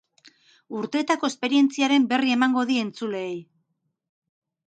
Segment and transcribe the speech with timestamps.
[0.77, 3.39] Urteetako esperientziaren berri emango die entzuleei.